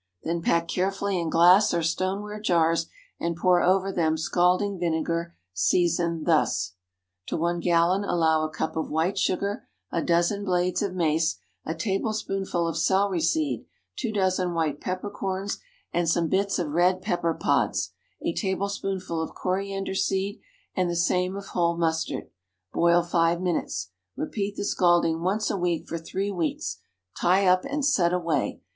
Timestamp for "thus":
6.25-6.73